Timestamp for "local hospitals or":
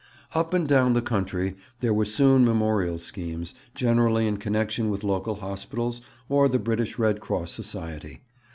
5.03-6.47